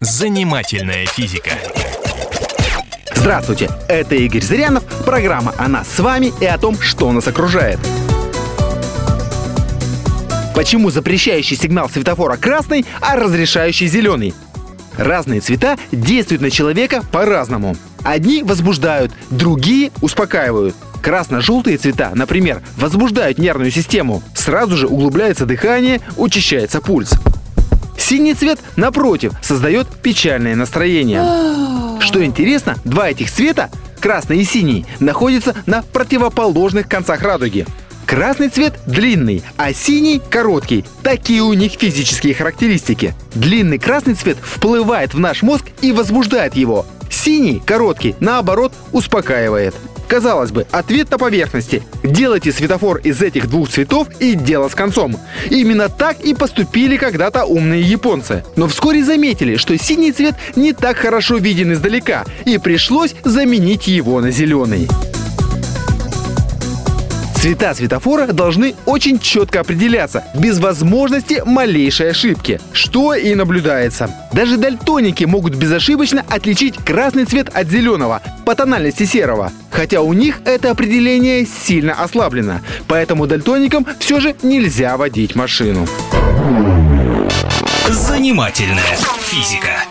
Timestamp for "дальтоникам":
83.28-83.86